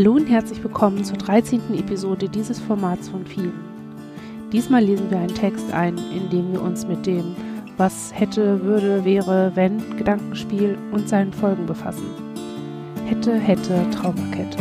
[0.00, 1.74] Hallo und herzlich willkommen zur 13.
[1.74, 3.52] Episode dieses Formats von vielen.
[4.50, 7.36] Diesmal lesen wir einen Text ein, in dem wir uns mit dem
[7.76, 12.06] Was hätte, würde, wäre, wenn Gedankenspiel und seinen Folgen befassen.
[13.04, 14.56] Hätte, hätte, Traumakette.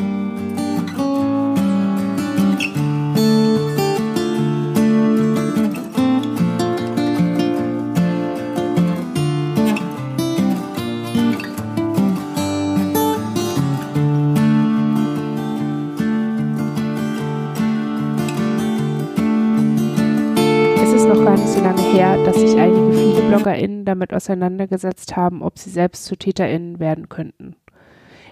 [21.99, 27.09] Her, dass sich einige viele BloggerInnen damit auseinandergesetzt haben, ob sie selbst zu TäterInnen werden
[27.09, 27.57] könnten.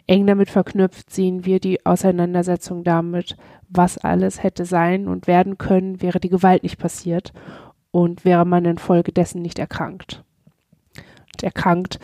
[0.05, 3.35] Eng damit verknüpft sehen wir die Auseinandersetzung damit,
[3.67, 7.33] was alles hätte sein und werden können, wäre die Gewalt nicht passiert
[7.91, 10.23] und wäre man infolgedessen nicht erkrankt.
[10.95, 11.99] Und erkrankt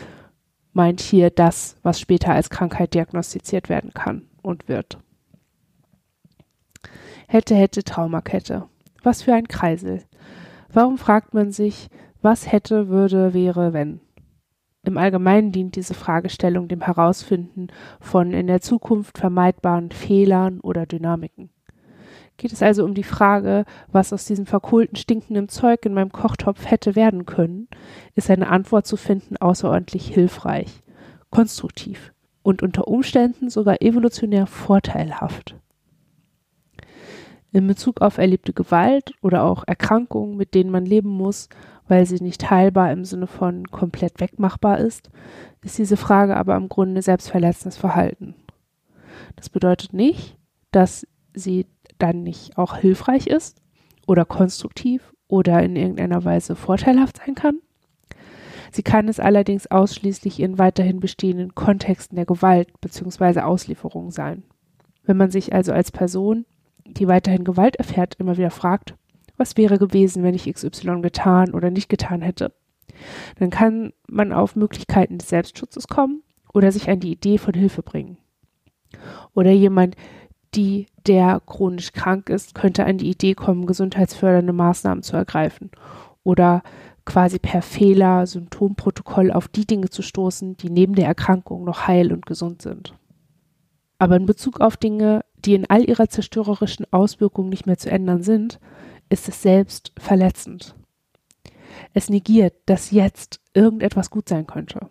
[0.74, 4.98] meint hier das, was später als Krankheit diagnostiziert werden kann und wird.
[7.30, 8.68] Hätte, hätte, Traumakette.
[9.02, 10.04] Was für ein Kreisel.
[10.74, 11.90] Warum fragt man sich,
[12.24, 14.00] was hätte, würde, wäre, wenn?
[14.84, 17.68] Im Allgemeinen dient diese Fragestellung dem Herausfinden
[18.00, 21.52] von in der Zukunft vermeidbaren Fehlern oder Dynamiken.
[22.38, 26.70] Geht es also um die Frage, was aus diesem verkohlten, stinkenden Zeug in meinem Kochtopf
[26.70, 27.68] hätte werden können,
[28.16, 30.82] ist eine Antwort zu finden außerordentlich hilfreich,
[31.30, 35.56] konstruktiv und unter Umständen sogar evolutionär vorteilhaft.
[37.54, 41.50] In Bezug auf erlebte Gewalt oder auch Erkrankungen, mit denen man leben muss,
[41.88, 45.12] weil sie nicht heilbar im Sinne von komplett wegmachbar ist,
[45.62, 48.34] ist diese Frage aber im Grunde selbstverletzendes Verhalten.
[49.36, 50.36] Das bedeutet nicht,
[50.72, 51.68] dass sie
[52.00, 53.62] dann nicht auch hilfreich ist
[54.08, 57.60] oder konstruktiv oder in irgendeiner Weise vorteilhaft sein kann.
[58.72, 63.42] Sie kann es allerdings ausschließlich in weiterhin bestehenden Kontexten der Gewalt bzw.
[63.42, 64.42] Auslieferung sein.
[65.04, 66.46] Wenn man sich also als Person
[66.86, 68.96] die weiterhin Gewalt erfährt, immer wieder fragt,
[69.38, 72.54] was wäre gewesen, wenn ich XY getan oder nicht getan hätte,
[73.40, 76.24] dann kann man auf Möglichkeiten des Selbstschutzes kommen
[76.54, 78.18] oder sich an die Idee von Hilfe bringen.
[79.34, 79.96] Oder jemand,
[80.56, 85.72] die der chronisch krank ist, könnte an die Idee kommen, gesundheitsfördernde Maßnahmen zu ergreifen
[86.24, 86.62] oder
[87.06, 92.14] quasi per Fehler, Symptomprotokoll auf die Dinge zu stoßen, die neben der Erkrankung noch heil
[92.14, 92.94] und gesund sind.
[93.98, 98.24] Aber in Bezug auf Dinge, die in all ihrer zerstörerischen Auswirkungen nicht mehr zu ändern
[98.24, 98.60] sind,
[99.10, 100.76] ist es selbst verletzend.
[101.94, 104.90] Es negiert, dass jetzt irgendetwas gut sein könnte.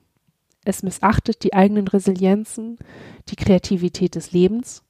[0.64, 2.78] Es missachtet die eigenen Resilienzen,
[3.28, 4.84] die Kreativität des Lebens,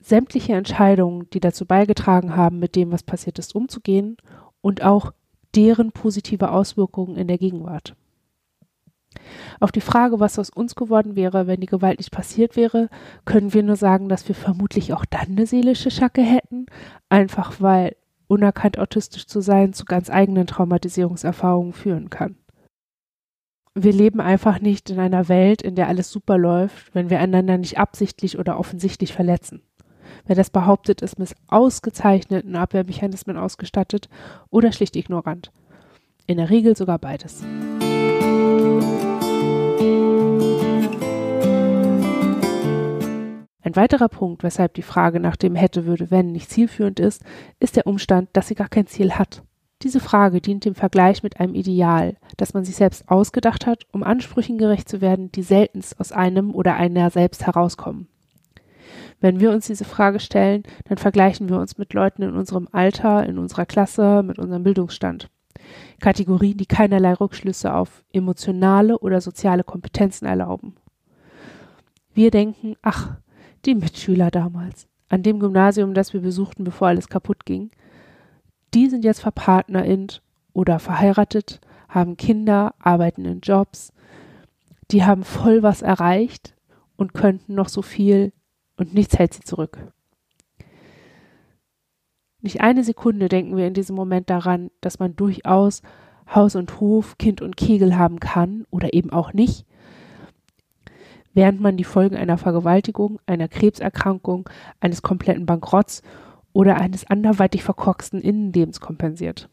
[0.00, 4.16] sämtliche Entscheidungen, die dazu beigetragen haben, mit dem, was passiert ist, umzugehen
[4.60, 5.12] und auch
[5.54, 7.94] deren positive Auswirkungen in der Gegenwart.
[9.60, 12.88] Auf die Frage, was aus uns geworden wäre, wenn die Gewalt nicht passiert wäre,
[13.24, 16.66] können wir nur sagen, dass wir vermutlich auch dann eine seelische Schacke hätten,
[17.08, 17.96] einfach weil
[18.26, 22.36] unerkannt autistisch zu sein zu ganz eigenen Traumatisierungserfahrungen führen kann.
[23.74, 27.56] Wir leben einfach nicht in einer Welt, in der alles super läuft, wenn wir einander
[27.56, 29.62] nicht absichtlich oder offensichtlich verletzen.
[30.26, 34.08] Wer das behauptet, ist mit ausgezeichneten Abwehrmechanismen ausgestattet
[34.50, 35.52] oder schlicht ignorant.
[36.26, 37.42] In der Regel sogar beides.
[43.62, 47.22] Ein weiterer Punkt, weshalb die Frage nach dem hätte, würde, wenn nicht zielführend ist,
[47.60, 49.42] ist der Umstand, dass sie gar kein Ziel hat.
[49.82, 54.02] Diese Frage dient dem Vergleich mit einem Ideal, das man sich selbst ausgedacht hat, um
[54.02, 58.08] Ansprüchen gerecht zu werden, die seltenst aus einem oder einer selbst herauskommen.
[59.20, 63.24] Wenn wir uns diese Frage stellen, dann vergleichen wir uns mit Leuten in unserem Alter,
[63.26, 65.28] in unserer Klasse, mit unserem Bildungsstand.
[66.00, 70.74] Kategorien, die keinerlei Rückschlüsse auf emotionale oder soziale Kompetenzen erlauben.
[72.14, 73.16] Wir denken, ach,
[73.64, 77.70] die Mitschüler damals, an dem Gymnasium, das wir besuchten, bevor alles kaputt ging,
[78.74, 83.92] die sind jetzt verpartnerind oder verheiratet, haben Kinder, arbeiten in Jobs,
[84.90, 86.54] die haben voll was erreicht
[86.96, 88.32] und könnten noch so viel
[88.76, 89.78] und nichts hält sie zurück.
[92.40, 95.82] Nicht eine Sekunde denken wir in diesem Moment daran, dass man durchaus
[96.34, 99.64] Haus und Hof, Kind und Kegel haben kann oder eben auch nicht,
[101.34, 104.48] während man die Folgen einer Vergewaltigung, einer Krebserkrankung,
[104.80, 106.02] eines kompletten Bankrotts
[106.52, 109.48] oder eines anderweitig verkorksten Innenlebens kompensiert.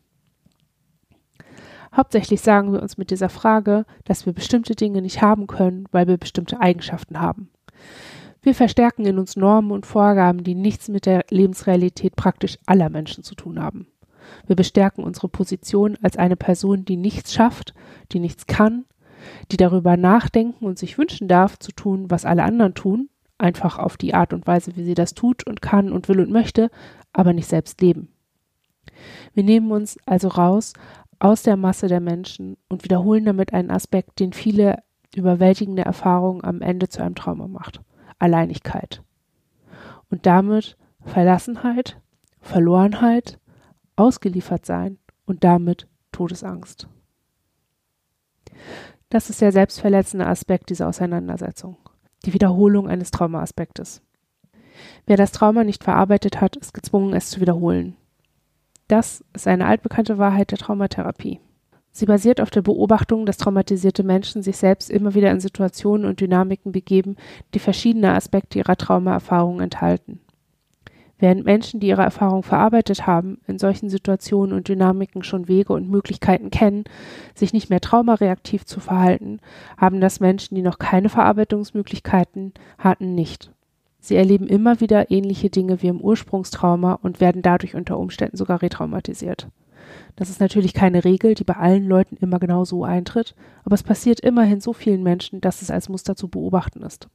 [1.96, 6.08] Hauptsächlich sagen wir uns mit dieser Frage, dass wir bestimmte Dinge nicht haben können, weil
[6.08, 7.50] wir bestimmte Eigenschaften haben.
[8.42, 13.24] Wir verstärken in uns Normen und Vorgaben, die nichts mit der Lebensrealität praktisch aller Menschen
[13.24, 13.88] zu tun haben.
[14.46, 17.74] Wir bestärken unsere Position als eine Person, die nichts schafft,
[18.12, 18.86] die nichts kann,
[19.52, 23.98] die darüber nachdenken und sich wünschen darf, zu tun, was alle anderen tun, einfach auf
[23.98, 26.70] die Art und Weise, wie sie das tut und kann und will und möchte,
[27.14, 28.10] aber nicht selbst leben.
[29.34, 30.74] Wir nehmen uns also raus
[31.20, 34.84] aus der Masse der Menschen und wiederholen damit einen Aspekt, den viele
[35.16, 37.82] überwältigende Erfahrungen am Ende zu einem Trauma macht.
[38.20, 39.02] Alleinigkeit.
[40.10, 42.00] Und damit Verlassenheit,
[42.42, 43.40] Verlorenheit,
[43.96, 46.88] ausgeliefert sein und damit Todesangst.
[49.10, 51.78] Das ist der selbstverletzende Aspekt dieser Auseinandersetzung,
[52.26, 54.04] die Wiederholung eines Traumaaspektes.
[55.08, 57.96] Wer das Trauma nicht verarbeitet hat, ist gezwungen, es zu wiederholen.
[58.88, 61.40] Das ist eine altbekannte Wahrheit der Traumatherapie.
[61.92, 66.22] Sie basiert auf der Beobachtung, dass traumatisierte Menschen sich selbst immer wieder in Situationen und
[66.22, 67.16] Dynamiken begeben,
[67.56, 70.22] die verschiedene Aspekte ihrer Traumaerfahrung enthalten.
[71.20, 75.90] Während Menschen, die ihre Erfahrung verarbeitet haben, in solchen Situationen und Dynamiken schon Wege und
[75.90, 76.86] Möglichkeiten kennen,
[77.36, 79.40] sich nicht mehr traumareaktiv zu verhalten,
[79.78, 83.52] haben das Menschen, die noch keine Verarbeitungsmöglichkeiten hatten, nicht.
[84.00, 88.62] Sie erleben immer wieder ähnliche Dinge wie im Ursprungstrauma und werden dadurch unter Umständen sogar
[88.62, 89.50] retraumatisiert.
[90.16, 93.36] Das ist natürlich keine Regel, die bei allen Leuten immer genau so eintritt,
[93.66, 97.10] aber es passiert immerhin so vielen Menschen, dass es als Muster zu beobachten ist.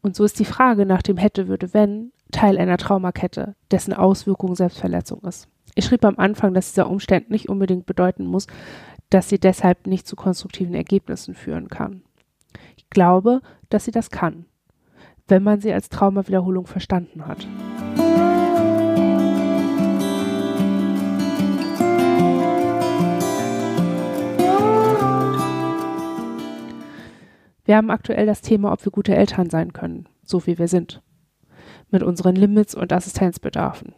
[0.00, 4.54] Und so ist die Frage nach dem hätte, würde, wenn Teil einer Traumakette, dessen Auswirkung
[4.54, 5.48] Selbstverletzung ist.
[5.74, 8.46] Ich schrieb am Anfang, dass dieser Umstand nicht unbedingt bedeuten muss,
[9.10, 12.02] dass sie deshalb nicht zu konstruktiven Ergebnissen führen kann.
[12.76, 13.40] Ich glaube,
[13.70, 14.46] dass sie das kann,
[15.26, 17.46] wenn man sie als Traumawiederholung verstanden hat.
[27.66, 31.02] Wir haben aktuell das Thema, ob wir gute Eltern sein können, so wie wir sind
[31.90, 33.94] mit unseren Limits und Assistenzbedarfen.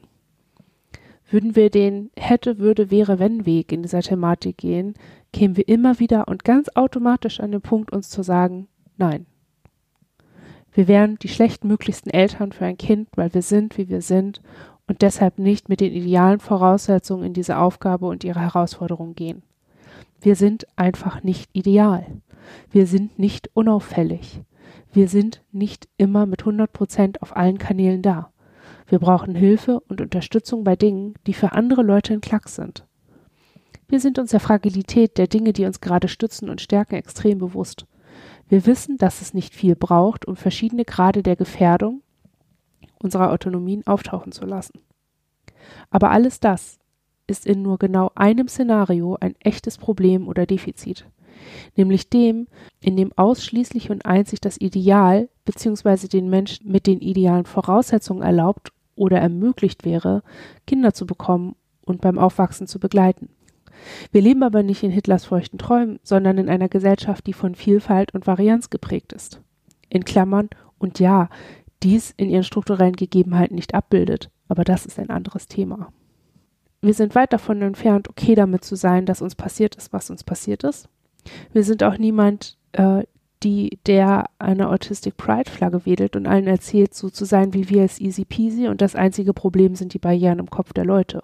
[1.28, 4.94] Würden wir den hätte, würde, wäre, wenn Weg in dieser Thematik gehen,
[5.32, 9.26] kämen wir immer wieder und ganz automatisch an den Punkt, uns zu sagen, nein.
[10.72, 14.40] Wir wären die schlechtmöglichsten Eltern für ein Kind, weil wir sind, wie wir sind
[14.86, 19.42] und deshalb nicht mit den idealen Voraussetzungen in diese Aufgabe und ihre Herausforderung gehen.
[20.20, 22.06] Wir sind einfach nicht ideal.
[22.70, 24.42] Wir sind nicht unauffällig.
[24.96, 28.32] Wir sind nicht immer mit 100 Prozent auf allen Kanälen da.
[28.87, 32.87] Wir brauchen Hilfe und Unterstützung bei Dingen, die für andere Leute ein Klacks sind.
[33.88, 37.84] Wir sind uns der Fragilität der Dinge, die uns gerade stützen und stärken, extrem bewusst.
[38.48, 42.00] Wir wissen, dass es nicht viel braucht, um verschiedene Grade der Gefährdung
[42.98, 44.81] unserer Autonomien auftauchen zu lassen.
[45.90, 46.78] Aber alles das
[47.26, 51.06] ist in nur genau einem Szenario ein echtes Problem oder Defizit
[51.76, 52.46] nämlich dem,
[52.81, 56.08] in dem ausschließlich und einzig das Ideal bzw.
[56.08, 60.22] den Menschen mit den idealen Voraussetzungen erlaubt oder ermöglicht wäre,
[60.66, 63.28] Kinder zu bekommen und beim Aufwachsen zu begleiten.
[64.10, 68.14] Wir leben aber nicht in Hitlers feuchten Träumen, sondern in einer Gesellschaft, die von Vielfalt
[68.14, 69.43] und Varianz geprägt ist.
[69.88, 70.48] In Klammern
[70.78, 71.28] und ja,
[71.82, 75.93] dies in ihren strukturellen Gegebenheiten nicht abbildet, aber das ist ein anderes Thema.
[76.81, 80.25] Wir sind weit davon entfernt, okay damit zu sein, dass uns passiert ist, was uns
[80.25, 80.88] passiert ist.
[81.52, 83.05] Wir sind auch niemand, äh,
[83.43, 87.84] die, der eine Autistic Pride Flagge wedelt und allen erzählt, so zu sein wie wir
[87.84, 91.23] ist easy peasy und das einzige Problem sind die Barrieren im Kopf der Leute.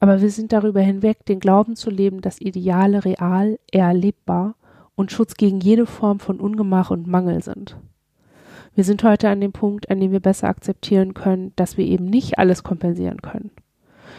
[0.00, 4.56] Aber wir sind darüber hinweg, den Glauben zu leben, dass Ideale real, erlebbar
[4.96, 7.76] und Schutz gegen jede Form von Ungemach und Mangel sind.
[8.74, 12.06] Wir sind heute an dem Punkt, an dem wir besser akzeptieren können, dass wir eben
[12.06, 13.52] nicht alles kompensieren können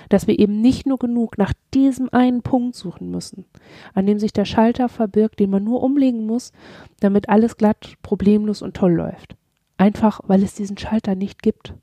[0.09, 3.45] dass wir eben nicht nur genug nach diesem einen Punkt suchen müssen,
[3.93, 6.51] an dem sich der Schalter verbirgt, den man nur umlegen muss,
[6.99, 9.35] damit alles glatt, problemlos und toll läuft.
[9.77, 11.73] Einfach, weil es diesen Schalter nicht gibt.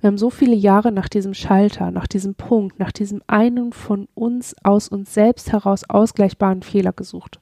[0.00, 4.08] Wir haben so viele Jahre nach diesem Schalter, nach diesem Punkt, nach diesem einen von
[4.14, 7.40] uns aus uns selbst heraus ausgleichbaren Fehler gesucht.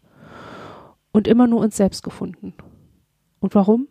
[1.13, 2.55] Und immer nur uns selbst gefunden.
[3.41, 3.89] Und warum?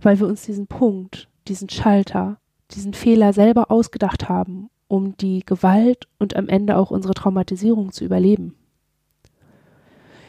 [0.00, 2.38] Weil wir uns diesen Punkt, diesen Schalter
[2.72, 8.04] diesen Fehler selber ausgedacht haben, um die Gewalt und am Ende auch unsere Traumatisierung zu
[8.04, 8.54] überleben.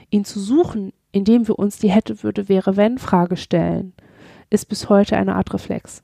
[0.09, 3.93] Ihn zu suchen, indem wir uns die hätte, würde, wäre, wenn Frage stellen,
[4.49, 6.03] ist bis heute eine Art Reflex.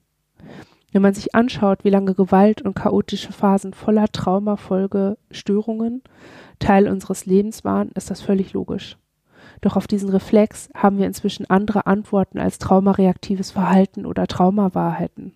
[0.92, 6.02] Wenn man sich anschaut, wie lange Gewalt und chaotische Phasen voller Traumafolge Störungen
[6.60, 8.98] Teil unseres Lebens waren, ist das völlig logisch.
[9.62, 15.34] Doch auf diesen Reflex haben wir inzwischen andere Antworten als traumareaktives Verhalten oder Traumawahrheiten.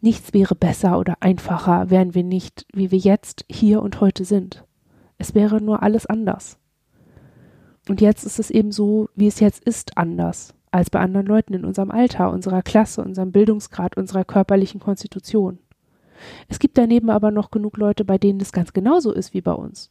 [0.00, 4.64] Nichts wäre besser oder einfacher, wären wir nicht, wie wir jetzt hier und heute sind.
[5.18, 6.58] Es wäre nur alles anders.
[7.88, 11.54] Und jetzt ist es eben so, wie es jetzt ist, anders als bei anderen Leuten
[11.54, 15.58] in unserem Alter, unserer Klasse, unserem Bildungsgrad, unserer körperlichen Konstitution.
[16.48, 19.52] Es gibt daneben aber noch genug Leute, bei denen es ganz genauso ist wie bei
[19.52, 19.90] uns.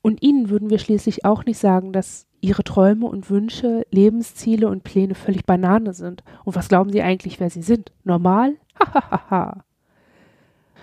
[0.00, 4.82] Und ihnen würden wir schließlich auch nicht sagen, dass ihre Träume und Wünsche, Lebensziele und
[4.82, 6.24] Pläne völlig Banane sind.
[6.44, 7.92] Und was glauben sie eigentlich, wer sie sind?
[8.02, 8.54] Normal?
[8.82, 9.64] Hahaha.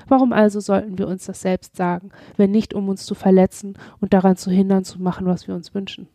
[0.07, 4.13] Warum also sollten wir uns das selbst sagen, wenn nicht um uns zu verletzen und
[4.13, 6.07] daran zu hindern, zu machen, was wir uns wünschen?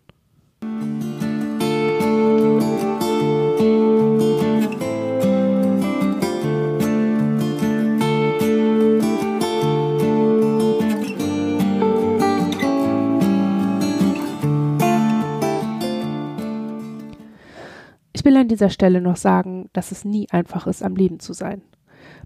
[18.12, 21.34] Ich will an dieser Stelle noch sagen, dass es nie einfach ist, am Leben zu
[21.34, 21.60] sein.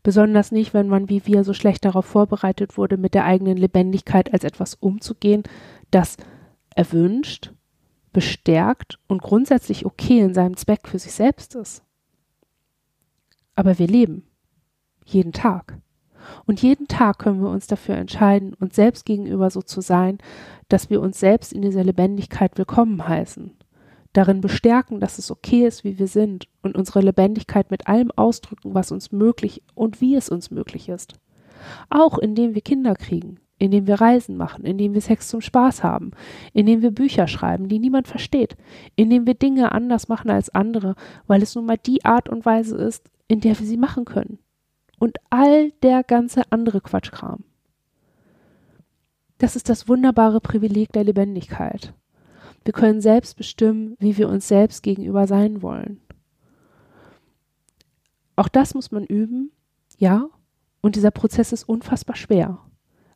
[0.08, 4.32] Besonders nicht, wenn man wie wir so schlecht darauf vorbereitet wurde, mit der eigenen Lebendigkeit
[4.32, 5.42] als etwas umzugehen,
[5.90, 6.16] das
[6.74, 7.52] erwünscht,
[8.14, 11.84] bestärkt und grundsätzlich okay in seinem Zweck für sich selbst ist.
[13.54, 14.22] Aber wir leben.
[15.04, 15.76] Jeden Tag.
[16.46, 20.16] Und jeden Tag können wir uns dafür entscheiden, uns selbst gegenüber so zu sein,
[20.70, 23.57] dass wir uns selbst in dieser Lebendigkeit willkommen heißen
[24.18, 28.74] darin bestärken, dass es okay ist, wie wir sind und unsere Lebendigkeit mit allem ausdrücken,
[28.74, 31.14] was uns möglich und wie es uns möglich ist.
[31.88, 36.10] Auch indem wir Kinder kriegen, indem wir Reisen machen, indem wir Sex zum Spaß haben,
[36.52, 38.56] indem wir Bücher schreiben, die niemand versteht,
[38.96, 40.96] indem wir Dinge anders machen als andere,
[41.28, 44.40] weil es nun mal die Art und Weise ist, in der wir sie machen können.
[44.98, 47.44] Und all der ganze andere Quatschkram.
[49.38, 51.94] Das ist das wunderbare Privileg der Lebendigkeit.
[52.68, 56.02] Wir können selbst bestimmen, wie wir uns selbst gegenüber sein wollen.
[58.36, 59.52] Auch das muss man üben,
[59.96, 60.28] ja,
[60.82, 62.58] und dieser Prozess ist unfassbar schwer.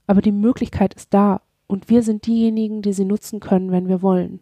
[0.07, 4.01] Aber die Möglichkeit ist da und wir sind diejenigen, die sie nutzen können, wenn wir
[4.01, 4.41] wollen.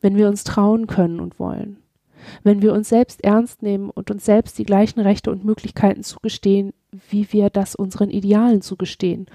[0.00, 1.76] Wenn wir uns trauen können und wollen.
[2.42, 6.72] Wenn wir uns selbst ernst nehmen und uns selbst die gleichen Rechte und Möglichkeiten zugestehen,
[7.10, 9.26] wie wir das unseren Idealen zugestehen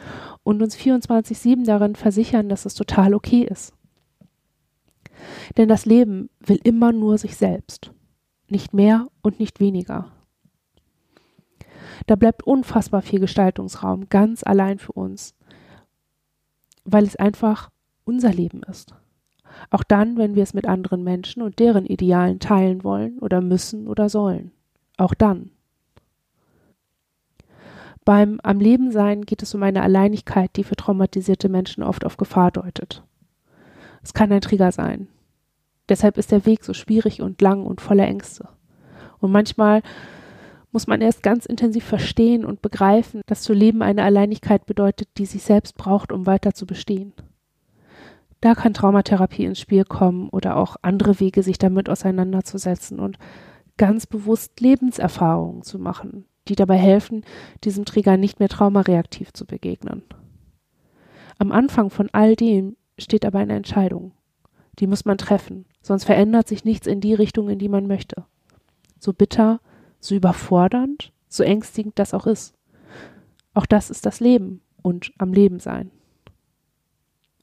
[0.42, 3.77] und uns 24-7 darin versichern, dass es total okay ist.
[5.58, 7.92] Denn das Leben will immer nur sich selbst,
[8.50, 10.12] nicht mehr und nicht weniger.
[12.06, 15.36] Da bleibt unfassbar viel Gestaltungsraum ganz allein für uns,
[16.86, 17.70] weil es einfach
[18.06, 18.94] unser Leben ist.
[19.70, 23.88] Auch dann, wenn wir es mit anderen Menschen und deren Idealen teilen wollen oder müssen
[23.88, 24.52] oder sollen.
[24.98, 25.52] Auch dann.
[28.06, 32.16] Beim Am Leben sein geht es um eine Alleinigkeit, die für traumatisierte Menschen oft auf
[32.16, 33.04] Gefahr deutet.
[34.08, 35.10] Es kann ein Trigger sein,
[35.90, 38.50] Deshalb ist der Weg so schwierig und lang und voller Ängste.
[39.20, 39.82] Und manchmal
[40.72, 45.26] muss man erst ganz intensiv verstehen und begreifen, dass zu leben eine Alleinigkeit bedeutet, die
[45.26, 47.14] sich selbst braucht, um weiter zu bestehen.
[48.42, 53.18] Da kann Traumatherapie ins Spiel kommen oder auch andere Wege, sich damit auseinanderzusetzen und
[53.78, 57.24] ganz bewusst Lebenserfahrungen zu machen, die dabei helfen,
[57.64, 60.04] diesem Träger nicht mehr traumareaktiv zu begegnen.
[61.40, 64.12] Am Anfang von all dem steht aber eine Entscheidung.
[64.80, 68.26] Die muss man treffen sonst verändert sich nichts in die Richtung, in die man möchte.
[69.00, 69.60] So bitter,
[70.00, 72.54] so überfordernd, so ängstigend das auch ist.
[73.54, 75.90] Auch das ist das Leben und am Leben sein.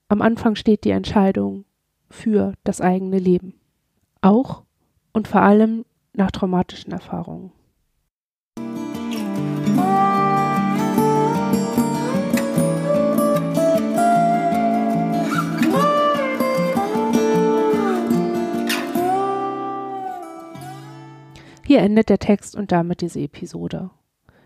[0.08, 1.64] Am Anfang steht die Entscheidung
[2.10, 3.54] für das eigene Leben.
[4.20, 4.62] Auch
[5.12, 7.50] und vor allem nach traumatischen Erfahrungen.
[21.74, 23.90] Hier endet der Text und damit diese Episode.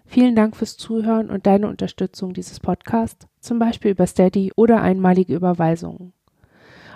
[0.06, 5.34] Vielen Dank fürs Zuhören und deine Unterstützung dieses Podcasts, zum Beispiel über Steady oder einmalige
[5.34, 6.14] Überweisungen.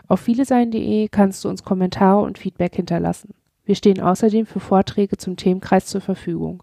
[0.08, 3.34] Auf vielesein.de kannst du uns Kommentare und Feedback hinterlassen.
[3.66, 6.62] Wir stehen außerdem für Vorträge zum Themenkreis zur Verfügung.